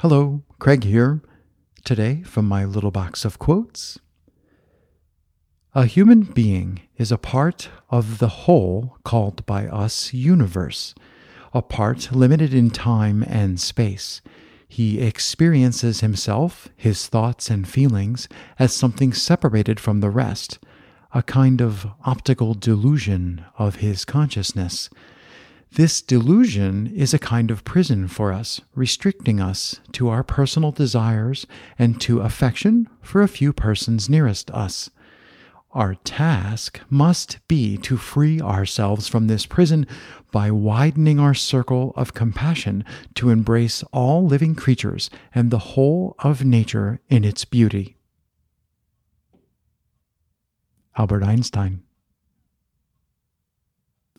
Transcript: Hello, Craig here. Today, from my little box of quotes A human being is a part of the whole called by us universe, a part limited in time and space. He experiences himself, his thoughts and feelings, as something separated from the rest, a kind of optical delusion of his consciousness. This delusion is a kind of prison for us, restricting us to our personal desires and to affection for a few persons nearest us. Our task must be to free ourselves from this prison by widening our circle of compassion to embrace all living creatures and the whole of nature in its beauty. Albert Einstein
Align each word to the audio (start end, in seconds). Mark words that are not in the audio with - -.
Hello, 0.00 0.40
Craig 0.58 0.84
here. 0.84 1.20
Today, 1.84 2.22
from 2.22 2.48
my 2.48 2.64
little 2.64 2.90
box 2.90 3.26
of 3.26 3.38
quotes 3.38 3.98
A 5.74 5.84
human 5.84 6.22
being 6.22 6.80
is 6.96 7.12
a 7.12 7.18
part 7.18 7.68
of 7.90 8.18
the 8.18 8.46
whole 8.48 8.96
called 9.04 9.44
by 9.44 9.66
us 9.66 10.14
universe, 10.14 10.94
a 11.52 11.60
part 11.60 12.12
limited 12.12 12.54
in 12.54 12.70
time 12.70 13.22
and 13.24 13.60
space. 13.60 14.22
He 14.66 15.02
experiences 15.02 16.00
himself, 16.00 16.70
his 16.78 17.06
thoughts 17.06 17.50
and 17.50 17.68
feelings, 17.68 18.26
as 18.58 18.72
something 18.72 19.12
separated 19.12 19.78
from 19.78 20.00
the 20.00 20.08
rest, 20.08 20.58
a 21.12 21.22
kind 21.22 21.60
of 21.60 21.86
optical 22.06 22.54
delusion 22.54 23.44
of 23.58 23.76
his 23.84 24.06
consciousness. 24.06 24.88
This 25.72 26.02
delusion 26.02 26.88
is 26.88 27.14
a 27.14 27.18
kind 27.18 27.48
of 27.50 27.64
prison 27.64 28.08
for 28.08 28.32
us, 28.32 28.60
restricting 28.74 29.40
us 29.40 29.80
to 29.92 30.08
our 30.08 30.24
personal 30.24 30.72
desires 30.72 31.46
and 31.78 32.00
to 32.00 32.20
affection 32.20 32.88
for 33.02 33.22
a 33.22 33.28
few 33.28 33.52
persons 33.52 34.08
nearest 34.08 34.50
us. 34.50 34.90
Our 35.70 35.94
task 35.94 36.80
must 36.90 37.38
be 37.46 37.76
to 37.78 37.96
free 37.96 38.40
ourselves 38.40 39.06
from 39.06 39.28
this 39.28 39.46
prison 39.46 39.86
by 40.32 40.50
widening 40.50 41.20
our 41.20 41.34
circle 41.34 41.92
of 41.94 42.14
compassion 42.14 42.84
to 43.14 43.30
embrace 43.30 43.84
all 43.92 44.26
living 44.26 44.56
creatures 44.56 45.08
and 45.32 45.52
the 45.52 45.58
whole 45.58 46.16
of 46.18 46.44
nature 46.44 47.00
in 47.08 47.22
its 47.22 47.44
beauty. 47.44 47.96
Albert 50.96 51.22
Einstein 51.22 51.84